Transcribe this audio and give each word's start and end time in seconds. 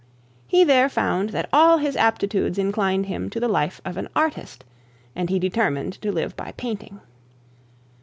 He 0.47 0.63
there 0.63 0.89
found 0.89 1.29
that 1.29 1.47
all 1.53 1.77
his 1.77 1.95
aptitudes 1.95 2.57
inclined 2.57 3.05
him 3.05 3.29
to 3.29 3.39
the 3.39 3.47
life 3.47 3.79
of 3.85 3.97
an 3.97 4.09
artist, 4.15 4.63
and 5.15 5.29
he 5.29 5.37
determined 5.37 5.93
to 6.01 6.11
live 6.11 6.35
by 6.35 6.53
painting. 6.53 7.01